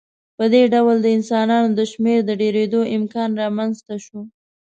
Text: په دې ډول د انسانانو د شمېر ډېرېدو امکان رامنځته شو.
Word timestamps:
په 0.37 0.43
دې 0.53 0.63
ډول 0.73 0.95
د 1.01 1.07
انسانانو 1.17 1.69
د 1.79 1.81
شمېر 1.91 2.19
ډېرېدو 2.41 2.79
امکان 2.97 3.29
رامنځته 3.41 3.95
شو. 4.05 4.19